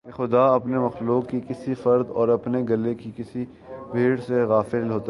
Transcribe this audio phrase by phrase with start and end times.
[0.05, 3.45] کہ خدا اپنی مخلوق کے کسی فرد اور اپنے گلے کی کسی
[3.91, 4.99] بھیڑ سے غافل ہوتا ہے